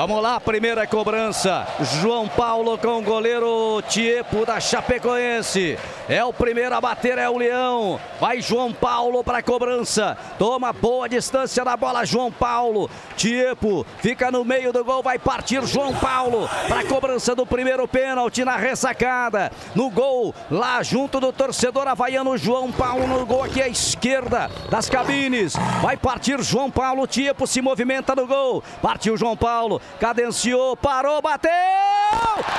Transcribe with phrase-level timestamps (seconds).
[0.00, 1.66] Vamos lá, primeira cobrança.
[2.00, 5.76] João Paulo com o goleiro Tiepo da Chapecoense.
[6.08, 7.98] É o primeiro a bater, é o Leão.
[8.20, 10.16] Vai João Paulo para a cobrança.
[10.38, 12.88] Toma boa distância da bola, João Paulo.
[13.16, 17.88] Tiepo fica no meio do gol, vai partir João Paulo para a cobrança do primeiro
[17.88, 19.50] pênalti na ressacada.
[19.74, 24.88] No gol, lá junto do torcedor havaiano João Paulo, no gol aqui à esquerda das
[24.88, 25.54] cabines.
[25.82, 28.62] Vai partir João Paulo, Tiepo se movimenta no gol.
[28.80, 31.50] Partiu João Paulo cadenciou, parou, bateu!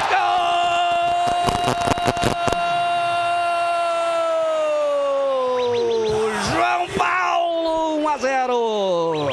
[0.09, 0.49] Gol!
[6.53, 9.27] João Paulo, 1 a 0.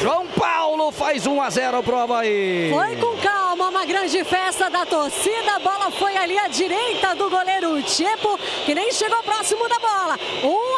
[0.00, 2.70] João Paulo faz 1 a 0 pro Havaí.
[2.72, 5.56] Foi com calma, uma grande festa da torcida.
[5.56, 10.18] A bola foi ali à direita do goleiro Tchepo, que nem chegou próximo da bola.
[10.42, 10.73] 1 a 0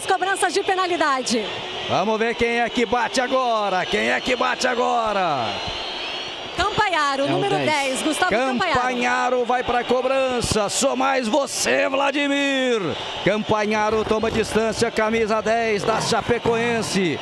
[0.00, 1.44] nas cobranças de penalidade.
[1.88, 3.84] Vamos ver quem é que bate agora.
[3.84, 5.46] Quem é que bate agora?
[6.56, 8.02] Campanharo, É o número 10, 10.
[8.02, 8.80] Gustavo Campanharo.
[8.80, 10.68] Campanharo vai para a cobrança.
[10.68, 12.80] Só mais você, Vladimir.
[13.24, 17.18] Campanharo toma distância, camisa 10 da Chapecoense.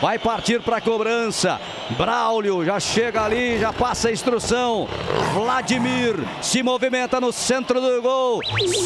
[0.00, 1.58] Vai partir para a cobrança.
[1.90, 4.86] Braulio já chega ali, já passa a instrução.
[5.32, 8.40] Vladimir se movimenta no centro do gol.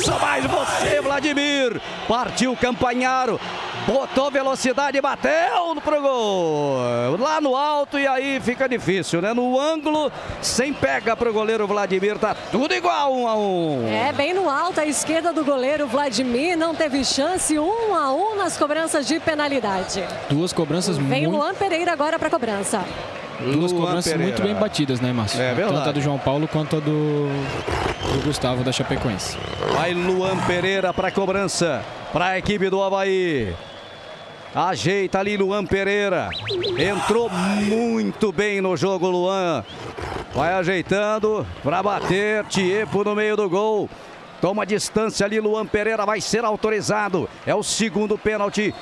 [0.05, 1.81] Só mais você, Vladimir.
[2.07, 3.41] Partiu Campanharo.
[3.87, 6.77] Botou velocidade e bateu pro gol.
[7.19, 9.33] Lá no alto e aí fica difícil, né?
[9.33, 12.19] No ângulo, sem pega pro goleiro Vladimir.
[12.19, 13.89] Tá tudo igual, um a um.
[13.89, 18.37] É, bem no alto, à esquerda do goleiro Vladimir, não teve chance, 1 a 1
[18.37, 20.05] nas cobranças de penalidade.
[20.29, 22.85] Duas cobranças Vem muito, Luan Pereira agora para cobrança.
[23.41, 24.33] duas Luan cobranças Pereira.
[24.33, 25.41] muito bem batidas, né, Márcio?
[25.41, 25.77] É verdade.
[25.79, 29.37] Tanto a do João Paulo quanto a do, do Gustavo da Chapecoense.
[29.73, 31.83] Vai Luan Pereira para a cobrança.
[32.13, 33.55] Para a equipe do Havaí.
[34.55, 36.29] Ajeita ali Luan Pereira.
[36.79, 39.65] Entrou muito bem no jogo, Luan.
[40.35, 42.45] Vai ajeitando para bater.
[42.47, 43.89] Tiepo no meio do gol.
[44.41, 47.29] Toma distância ali, Luan Pereira vai ser autorizado.
[47.47, 48.75] É o segundo pênalti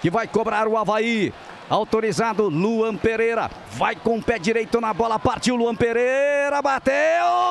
[0.00, 1.34] que vai cobrar o Havaí.
[1.68, 3.50] Autorizado Luan Pereira.
[3.72, 5.18] Vai com o pé direito na bola.
[5.18, 6.62] Partiu Luan Pereira.
[6.62, 6.94] Bateu.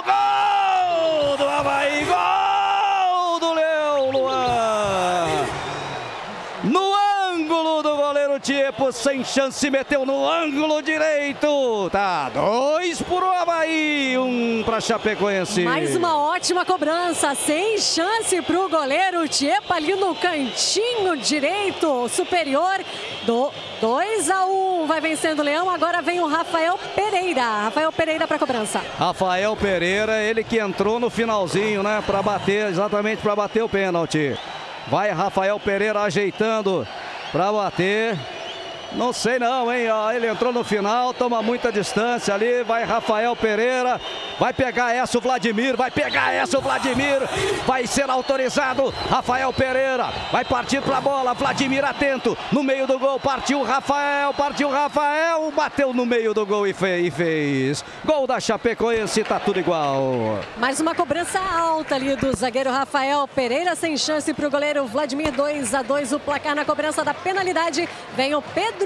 [0.06, 2.06] Gol do Havaí.
[2.06, 5.28] Gol do Leão, Luan.
[6.64, 6.94] No
[7.32, 7.96] ângulo do
[8.92, 11.90] sem chance, meteu no ângulo direito.
[11.92, 15.64] Tá, dois por o Havaí, um para Chapecoense.
[15.64, 22.80] Mais uma ótima cobrança, sem chance para o goleiro Tiepa ali no cantinho direito superior
[23.26, 23.52] do
[23.82, 24.86] 2 a 1.
[24.88, 27.64] Vai vencendo o Leão, agora vem o Rafael Pereira.
[27.64, 28.82] Rafael Pereira para cobrança.
[28.98, 34.38] Rafael Pereira, ele que entrou no finalzinho, né, para bater, exatamente para bater o pênalti.
[34.88, 36.88] Vai Rafael Pereira ajeitando
[37.32, 38.37] para bater.
[38.94, 39.88] Não sei não, hein?
[40.16, 42.64] Ele entrou no final, toma muita distância ali.
[42.64, 44.00] Vai Rafael Pereira.
[44.40, 45.76] Vai pegar essa o Vladimir.
[45.76, 47.22] Vai pegar essa o Vladimir.
[47.66, 48.94] Vai ser autorizado.
[49.10, 50.10] Rafael Pereira.
[50.32, 51.34] Vai partir para a bola.
[51.34, 52.38] Vladimir atento.
[52.52, 53.20] No meio do gol.
[53.20, 54.34] Partiu Rafael.
[54.34, 55.52] Partiu Rafael.
[55.52, 57.08] Bateu no meio do gol e fez.
[57.08, 57.86] E fez.
[58.06, 59.24] Gol da Chapecoense.
[59.24, 60.40] Tá tudo igual.
[60.58, 65.32] Mais uma cobrança alta ali do zagueiro Rafael Pereira, sem chance para o goleiro Vladimir
[65.32, 67.88] 2 a 2 o placar na cobrança da penalidade.
[68.16, 68.77] Vem o Pedro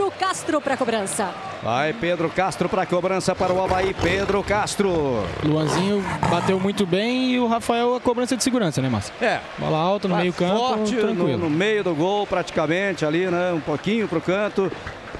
[0.42, 1.30] Castro para a cobrança.
[1.62, 3.94] Vai Pedro Castro para a cobrança para o Havaí.
[3.94, 5.24] Pedro Castro.
[5.44, 9.14] Luanzinho bateu muito bem e o Rafael a cobrança de segurança, né, Márcio?
[9.22, 9.40] É.
[9.58, 11.38] Bola alta no Vai meio campo, forte no, tranquilo.
[11.38, 13.52] no meio do gol, praticamente ali, né?
[13.52, 14.72] Um pouquinho pro canto.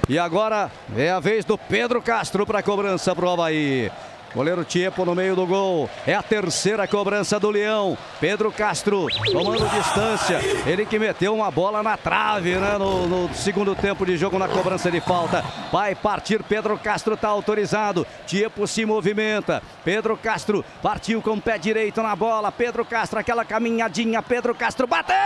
[0.08, 3.90] E agora é a vez do Pedro Castro para a cobrança pro Havaí.
[4.34, 5.90] Goleiro Tiepo no meio do gol.
[6.06, 7.96] É a terceira cobrança do Leão.
[8.20, 10.40] Pedro Castro tomando distância.
[10.66, 12.78] Ele que meteu uma bola na trave, né?
[12.78, 15.44] No, no segundo tempo de jogo na cobrança de falta.
[15.70, 18.06] Vai partir Pedro Castro, tá autorizado.
[18.26, 19.62] Tiepo se movimenta.
[19.84, 22.50] Pedro Castro partiu com o pé direito na bola.
[22.50, 24.22] Pedro Castro, aquela caminhadinha.
[24.22, 25.16] Pedro Castro bateu!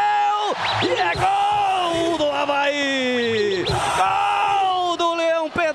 [0.82, 3.64] E é gol do Havaí!
[3.64, 4.25] Gol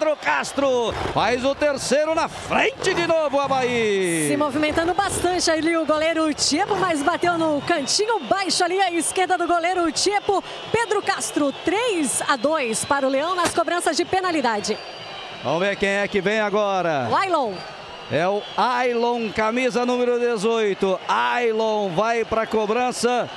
[0.02, 0.92] Pedro Castro!
[1.14, 4.30] Faz o terceiro na frente de novo o Havaí!
[4.30, 9.38] Se movimentando bastante ali o goleiro Tiepo, mas bateu no cantinho baixo ali à esquerda
[9.38, 10.44] do goleiro Tiepo.
[10.72, 14.76] Pedro Castro, 3 a 2 para o Leão nas cobranças de penalidade.
[15.44, 17.08] Vamos ver quem é que vem agora.
[17.08, 17.54] Lailon.
[18.12, 21.00] É o Ailon, camisa número 18.
[21.08, 23.30] Ailon vai para a cobrança.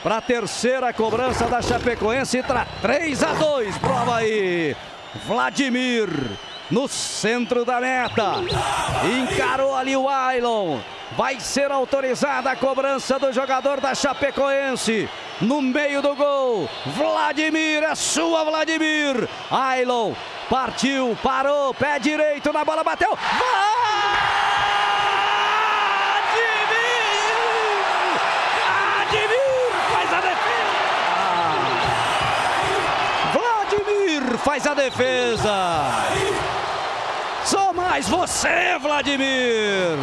[0.00, 2.40] Para a terceira cobrança da Chapecoense.
[2.44, 4.76] Tra 3 a 2 pro Havaí.
[5.26, 6.08] Vladimir
[6.70, 8.36] no centro da meta.
[9.04, 10.78] Encarou ali o Ailon.
[11.16, 15.08] Vai ser autorizada a cobrança do jogador da Chapecoense.
[15.40, 16.68] no meio do gol.
[16.86, 19.28] Vladimir, é sua Vladimir.
[19.50, 20.14] Ailon
[20.48, 23.16] partiu, parou, pé direito na bola, bateu.
[23.16, 23.71] Vladimir
[34.52, 36.51] faz a defesa.
[37.82, 39.98] Mais você, Vladimir.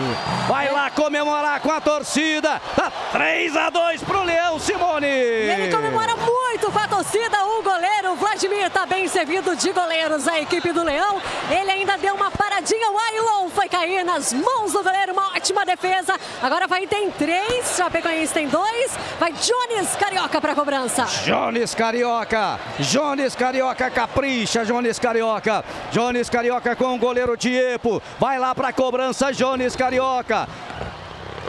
[0.47, 2.61] Vai lá comemorar com a torcida.
[2.75, 5.07] Tá 3 a 2 pro Leão, Simone.
[5.07, 7.43] E ele comemora muito com a torcida.
[7.45, 10.27] O goleiro Vladimir tá bem servido de goleiros.
[10.27, 11.21] A equipe do Leão.
[11.49, 12.91] Ele ainda deu uma paradinha.
[12.91, 15.13] O Ailon foi cair nas mãos do goleiro.
[15.13, 16.19] Uma ótima defesa.
[16.43, 17.75] Agora vai tem três.
[17.75, 18.91] Chapecoense tem dois.
[19.19, 21.05] Vai Jones Carioca para cobrança.
[21.25, 22.59] Jones Carioca.
[22.79, 24.65] Jones Carioca capricha.
[24.65, 25.63] Jones Carioca.
[25.91, 27.37] Jones Carioca com o goleiro
[27.79, 28.01] Tiepo.
[28.19, 29.31] Vai lá para a cobrança.
[29.31, 30.47] Jones Carioca.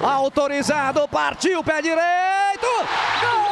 [0.03, 1.07] Autorizado.
[1.09, 2.67] Partiu pé direito.
[3.21, 3.51] Gol!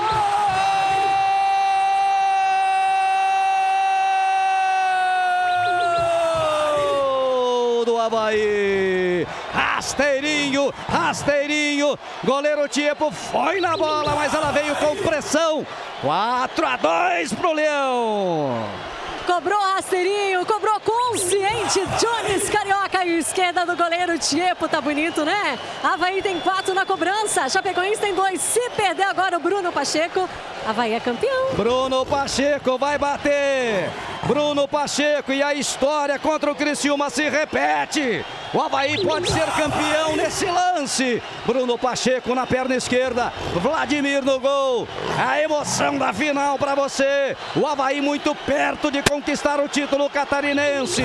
[8.08, 9.26] Havaí.
[9.52, 11.98] Rasteirinho, rasteirinho.
[12.24, 15.66] Goleiro Tiepo foi na bola, mas ela veio com pressão.
[16.00, 18.64] 4 a 2 pro Leão.
[19.26, 21.80] Cobrou rasteirinho, cobrou consciente.
[21.80, 21.86] E
[23.18, 24.68] esquerda do goleiro Tiepo.
[24.68, 25.58] Tá bonito, né?
[25.82, 27.48] Havaí tem quatro na cobrança.
[27.48, 28.40] Chapecoense tem dois.
[28.40, 30.28] Se perder agora o Bruno Pacheco,
[30.66, 31.54] Havaí é campeão.
[31.54, 33.90] Bruno Pacheco vai bater.
[34.28, 38.22] Bruno Pacheco e a história contra o Criciúma se repete.
[38.52, 41.22] O Havaí pode ser campeão nesse lance.
[41.46, 43.32] Bruno Pacheco na perna esquerda.
[43.54, 44.86] Vladimir no gol.
[45.18, 47.34] A emoção da final para você.
[47.56, 51.04] O Havaí muito perto de conquistar o título catarinense.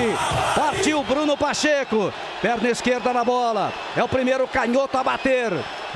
[0.54, 2.12] Partiu Bruno Pacheco.
[2.42, 3.72] Perna esquerda na bola.
[3.96, 5.50] É o primeiro canhoto a bater.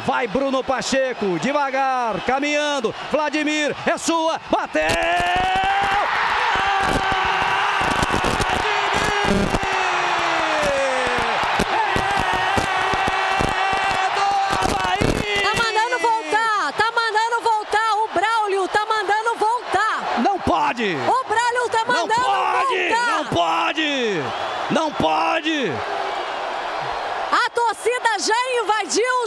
[0.06, 1.38] Vai Bruno Pacheco.
[1.40, 2.22] Devagar.
[2.24, 2.94] Caminhando.
[3.12, 3.76] Vladimir.
[3.86, 4.40] É sua.
[4.50, 5.57] Bateu!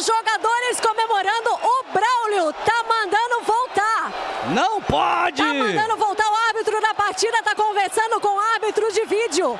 [0.01, 1.49] Os jogadores comemorando.
[1.51, 4.11] O Braulio tá mandando voltar.
[4.49, 5.37] Não pode!
[5.37, 6.27] Tá mandando voltar.
[6.27, 9.59] O árbitro da partida tá conversando com o árbitro de vídeo.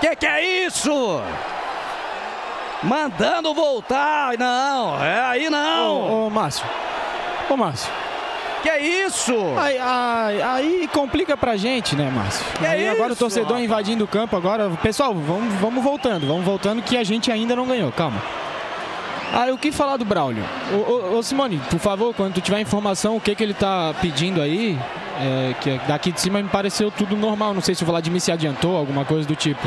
[0.00, 1.22] Que que é isso?
[2.82, 4.36] Mandando voltar.
[4.38, 5.96] Não, é aí não.
[5.96, 6.66] Ô, ô Márcio.
[7.48, 7.90] Ô, Márcio.
[8.62, 9.34] Que é isso?
[9.58, 12.44] Aí, aí, aí complica pra gente, né, Márcio?
[12.58, 14.68] Que aí é agora isso, o torcedor invadindo o campo agora.
[14.82, 18.20] Pessoal, vamos, vamos voltando, vamos voltando que a gente ainda não ganhou, calma.
[19.32, 20.42] Ah, o que falar do Braulio?
[21.12, 24.76] Ô, Simone, por favor, quando tu tiver informação, o que, que ele tá pedindo aí,
[25.20, 27.54] é, que daqui de cima me pareceu tudo normal.
[27.54, 29.60] Não sei se o Vladimir se adiantou, alguma coisa do tipo.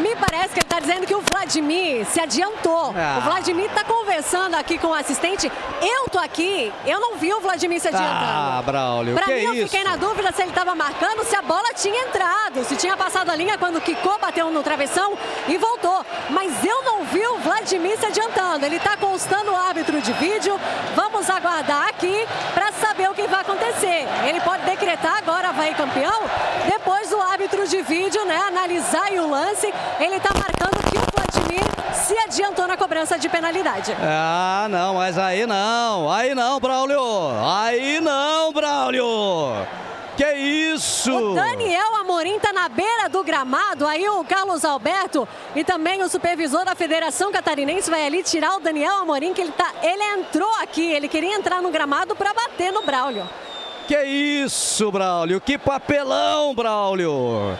[0.00, 2.94] É, me parece que ele está dizendo que o Vladimir se adiantou.
[2.96, 3.18] Ah.
[3.18, 5.50] O Vladimir está conversando aqui com o assistente.
[5.80, 8.08] Eu tô aqui, eu não vi o Vladimir se adiantando.
[8.10, 9.64] Ah, Braulio, Pra que mim, eu isso?
[9.68, 13.30] fiquei na dúvida se ele estava marcando, se a bola tinha entrado, se tinha passado
[13.30, 15.16] a linha quando Kiko bateu no travessão
[15.48, 16.04] e voltou.
[16.30, 18.64] Mas eu não vi o Vladimir se adiantando.
[18.64, 20.58] Ele está constando o árbitro de vídeo.
[20.94, 22.69] Vamos aguardar aqui para
[23.00, 24.06] saber o que vai acontecer.
[24.28, 26.20] Ele pode decretar agora vai campeão
[26.68, 29.72] depois do árbitro de vídeo, né, analisar o lance.
[29.98, 31.64] Ele está marcando que o Vladimir
[31.94, 33.96] se adiantou na cobrança de penalidade.
[34.02, 36.10] Ah, não, mas aí não.
[36.10, 37.00] Aí não, Braulio.
[37.44, 39.66] Aí não, Braulio.
[40.20, 41.16] Que isso?
[41.16, 46.10] O Daniel Amorim está na beira do gramado, aí o Carlos Alberto e também o
[46.10, 50.52] supervisor da Federação Catarinense vai ali tirar o Daniel Amorim, que ele, tá, ele entrou
[50.60, 53.26] aqui, ele queria entrar no gramado para bater no Braulio.
[53.88, 55.40] Que isso, Braulio?
[55.40, 57.56] Que papelão, Braulio.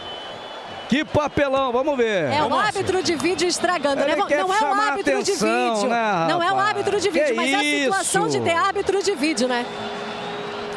[0.87, 2.31] Que papelão, vamos ver.
[2.31, 4.23] É o árbitro de vídeo estragando, Ele né?
[4.27, 5.89] quer Não é o árbitro atenção, de vídeo.
[5.89, 8.37] né, não é o árbitro de Que vídeo, mas é a situação isso?
[8.37, 9.65] de ter árbitro de vídeo, né?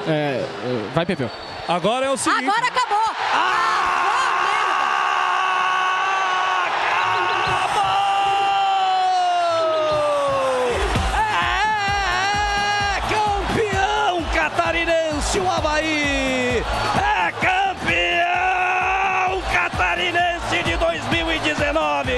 [0.09, 0.45] É, é,
[0.95, 1.31] vai, Pepeu.
[1.67, 2.47] Agora é o seguinte.
[2.47, 3.05] Agora acabou!
[11.17, 16.63] É campeão catarinense o Havaí!
[16.99, 22.13] É campeão catarinense de 2019!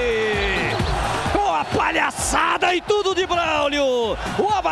[1.31, 4.17] Com a palhaçada e tudo de Braulio!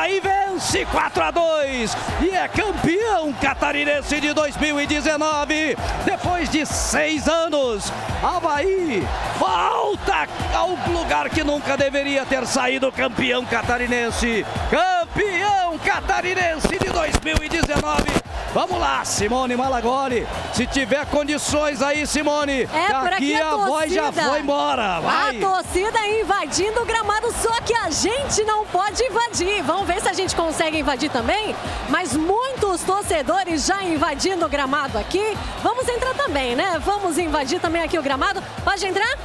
[0.06, 5.76] Havaí vence 4 a 2 e é campeão catarinense de 2019!
[6.06, 9.04] Depois de seis anos, Havaí
[9.40, 14.46] volta ao lugar que nunca deveria ter saído campeão catarinense!
[14.70, 18.35] Campeão catarinense de 2019.
[18.56, 20.26] Vamos lá, Simone Malagoli.
[20.54, 22.62] Se tiver condições aí, Simone.
[22.74, 25.02] É, aqui a, a voz já foi embora.
[25.02, 25.36] Vai.
[25.36, 29.62] A torcida invadindo o gramado, só que a gente não pode invadir.
[29.62, 31.54] Vamos ver se a gente consegue invadir também.
[31.90, 35.38] Mas muitos torcedores já invadindo o gramado aqui.
[35.62, 36.80] Vamos entrar também, né?
[36.80, 38.42] Vamos invadir também aqui o gramado.
[38.64, 39.18] Pode entrar?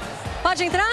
[0.43, 0.93] Pode entrar?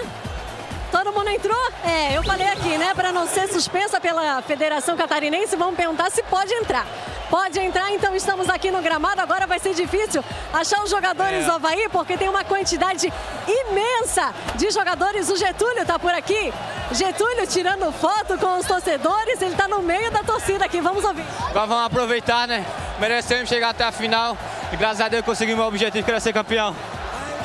[0.91, 1.72] Todo mundo entrou?
[1.84, 2.94] É, eu falei aqui, né?
[2.94, 6.86] Para não ser suspensa pela Federação Catarinense, vamos perguntar se pode entrar.
[7.29, 9.22] Pode entrar, então estamos aqui no gramado.
[9.22, 11.46] Agora vai ser difícil achar os jogadores é.
[11.46, 13.12] do Havaí, porque tem uma quantidade
[13.48, 15.29] imensa de jogadores.
[15.29, 16.53] O Getúlio está por aqui.
[16.91, 19.41] Getúlio tirando foto com os torcedores.
[19.41, 20.79] Ele está no meio da torcida aqui.
[20.79, 21.25] Vamos ouvir.
[21.50, 22.65] Agora vamos aproveitar, né?
[23.00, 24.38] Merecemos chegar até a final.
[24.72, 26.75] E graças a Deus conseguimos o objetivo que era ser campeão.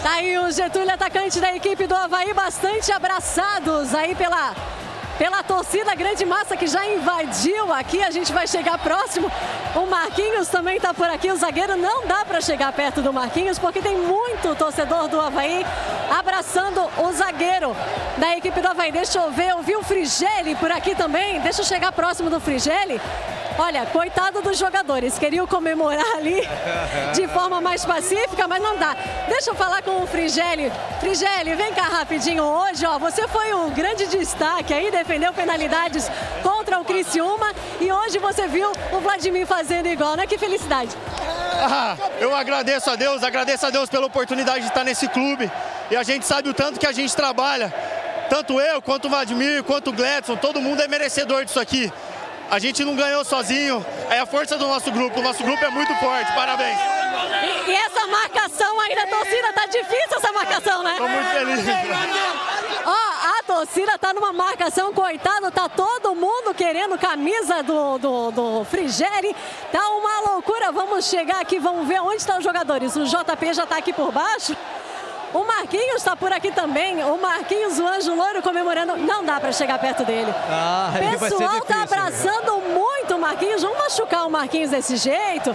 [0.02, 4.52] Tá aí o Getúlio, atacante da equipe do Havaí, bastante abraçados aí pela,
[5.18, 8.02] pela torcida, grande massa que já invadiu aqui.
[8.02, 9.30] A gente vai chegar próximo.
[9.74, 11.30] O Marquinhos também está por aqui.
[11.30, 15.64] O zagueiro não dá para chegar perto do Marquinhos porque tem muito torcedor do Havaí
[16.18, 17.74] abraçando o zagueiro
[18.18, 18.92] da equipe do Havaí.
[18.92, 21.40] Deixa eu ver, eu vi o Frigeli por aqui também.
[21.40, 23.00] Deixa eu chegar próximo do Frigeli.
[23.58, 26.40] Olha, coitado dos jogadores, queriam comemorar ali
[27.14, 28.96] de forma mais pacífica, mas não dá.
[29.28, 30.72] Deixa eu falar com o Frigeli.
[31.00, 32.98] Frigeli, vem cá rapidinho hoje, ó.
[32.98, 36.10] Você foi um grande destaque aí, defendeu penalidades
[36.42, 40.26] contra o Criciúma e hoje você viu o Vladimir fazendo igual, né?
[40.26, 40.96] Que felicidade.
[41.64, 45.50] Ah, eu agradeço a Deus, agradeço a Deus pela oportunidade de estar nesse clube.
[45.90, 47.72] E a gente sabe o tanto que a gente trabalha.
[48.28, 51.92] Tanto eu, quanto o Vladimir, quanto o Gledson, todo mundo é merecedor disso aqui.
[52.52, 55.20] A gente não ganhou sozinho, é a força do nosso grupo.
[55.20, 56.78] O nosso grupo é muito forte, parabéns.
[57.66, 60.96] E, e essa marcação aí da torcida, tá difícil essa marcação, né?
[60.98, 61.60] Tô muito feliz.
[62.84, 68.64] Ó, a torcida tá numa marcação, coitado, tá todo mundo querendo camisa do, do, do
[68.66, 69.34] Frigeri.
[69.72, 72.94] Tá uma loucura, vamos chegar aqui, vamos ver onde estão os jogadores.
[72.96, 74.54] O JP já tá aqui por baixo.
[75.32, 77.02] O Marquinhos está por aqui também.
[77.02, 78.96] O Marquinhos, o Anjo Loiro comemorando.
[78.96, 80.32] Não dá para chegar perto dele.
[80.50, 83.62] Ah, o pessoal está abraçando muito o Marquinhos.
[83.62, 85.54] Vamos machucar o Marquinhos desse jeito.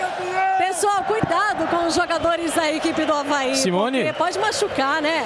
[0.57, 3.55] Pessoal, cuidado com os jogadores da equipe do Havaí.
[3.55, 4.11] Simone.
[4.13, 5.23] Pode machucar, né?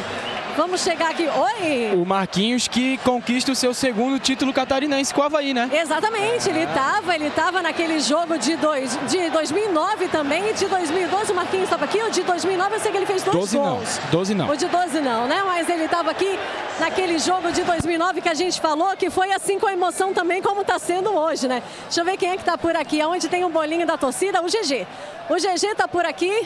[0.55, 1.27] Vamos chegar aqui.
[1.27, 1.95] Oi!
[1.95, 5.69] O Marquinhos que conquista o seu segundo título catarinense com o Havaí, né?
[5.71, 11.31] Exatamente, ele estava ele tava naquele jogo de, dois, de 2009 também e de 2012
[11.31, 12.01] o Marquinhos estava aqui.
[12.01, 13.99] O de 2009 eu sei que ele fez dois 12 gols.
[14.03, 14.49] Não, 12 não.
[14.49, 15.41] O de 12 não, né?
[15.45, 16.37] Mas ele estava aqui
[16.79, 20.61] naquele jogo de 2009 que a gente falou que foi assim com emoção também como
[20.61, 21.63] está sendo hoje, né?
[21.83, 23.01] Deixa eu ver quem é que está por aqui.
[23.03, 24.41] Onde tem um bolinho da torcida?
[24.41, 24.85] O GG.
[25.29, 26.45] O GG está por aqui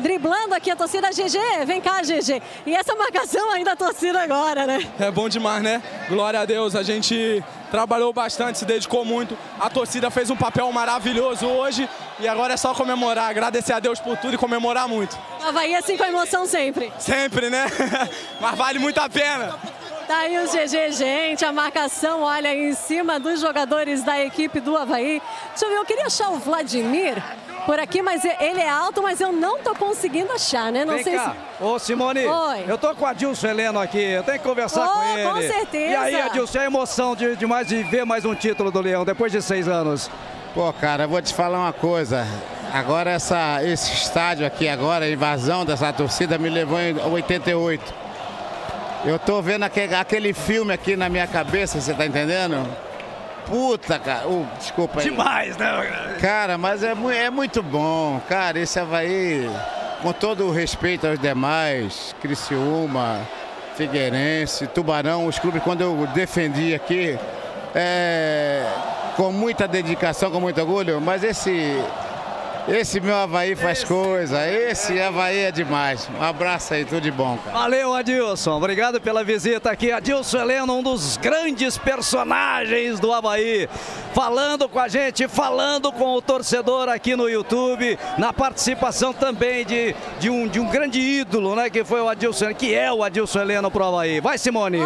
[0.00, 1.64] driblando aqui a torcida GG.
[1.66, 2.42] Vem cá, GG.
[2.66, 4.86] E essa marcação ainda a torcida agora, né?
[4.98, 5.82] É bom demais, né?
[6.08, 6.74] Glória a Deus.
[6.74, 9.36] A gente trabalhou bastante, se dedicou muito.
[9.58, 11.88] A torcida fez um papel maravilhoso hoje
[12.18, 15.16] e agora é só comemorar, agradecer a Deus por tudo e comemorar muito.
[15.42, 16.92] Havaí assim com emoção sempre.
[16.98, 17.66] Sempre, né?
[18.40, 19.56] Mas vale muito a pena.
[20.06, 24.76] Tá aí o GG, gente, a marcação, olha, em cima dos jogadores da equipe do
[24.76, 25.22] Havaí.
[25.50, 27.22] Deixa eu ver, eu queria achar o Vladimir
[27.70, 30.84] por aqui, mas ele é alto, mas eu não tô conseguindo achar, né?
[30.84, 31.36] Não Vem sei cá.
[31.56, 31.62] se.
[31.62, 32.64] Ô, Simone, Oi.
[32.66, 35.30] eu tô com a Adilson Heleno aqui, eu tenho que conversar oh, com ele.
[35.30, 35.92] Com certeza.
[35.92, 39.04] E aí, Adilson, é emoção de, de, mais, de ver mais um título do Leão
[39.04, 40.10] depois de seis anos.
[40.52, 42.26] Pô, cara, eu vou te falar uma coisa.
[42.72, 47.94] Agora essa, esse estádio aqui agora, a invasão dessa torcida me levou em 88.
[49.04, 52.66] Eu tô vendo aquele, aquele filme aqui na minha cabeça, você tá entendendo?
[53.50, 54.28] Puta, cara.
[54.28, 55.10] Uh, desculpa aí.
[55.10, 56.16] Demais, né?
[56.20, 58.20] Cara, mas é, é muito bom.
[58.28, 59.50] Cara, esse Havaí,
[60.02, 63.20] com todo o respeito aos demais, Criciúma,
[63.76, 67.18] Figueirense, Tubarão, os clubes, quando eu defendi aqui,
[67.74, 68.64] é,
[69.16, 71.82] com muita dedicação, com muito orgulho, mas esse
[72.68, 76.08] esse meu Havaí faz coisa, esse Havaí é demais.
[76.18, 77.58] Um abraço aí, tudo de bom, cara.
[77.58, 78.56] Valeu, Adilson.
[78.56, 79.92] Obrigado pela visita aqui.
[79.92, 83.68] Adilson Heleno, um dos grandes personagens do Havaí.
[84.12, 89.94] Falando com a gente, falando com o torcedor aqui no YouTube, na participação também de,
[90.18, 91.70] de, um, de um grande ídolo, né?
[91.70, 94.20] Que foi o Adilson, que é o Adilson Heleno pro Havaí.
[94.20, 94.80] Vai, Simone.